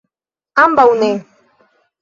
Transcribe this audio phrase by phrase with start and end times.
[0.63, 1.13] Ambaŭ ne.